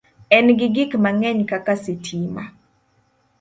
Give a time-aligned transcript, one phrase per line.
[0.37, 2.43] En gi gik mang'eny kaka sitima